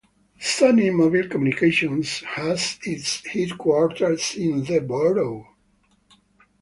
[0.39, 5.47] Sony Mobile Communications has its headquarters in the borough.